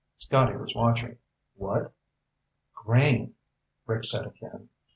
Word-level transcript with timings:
Scotty 0.17 0.57
was 0.57 0.73
watching. 0.73 1.19
"What?" 1.53 1.93
"Grain," 2.73 3.35
Rick 3.85 4.03
said 4.05 4.25
again. 4.25 4.69